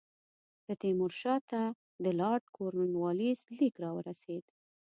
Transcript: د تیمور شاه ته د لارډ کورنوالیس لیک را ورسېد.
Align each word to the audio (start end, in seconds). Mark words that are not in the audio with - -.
د 0.67 0.69
تیمور 0.81 1.11
شاه 1.21 1.41
ته 1.51 1.61
د 2.03 2.05
لارډ 2.19 2.43
کورنوالیس 2.57 3.39
لیک 3.57 3.75
را 3.83 3.91
ورسېد. 3.97 4.45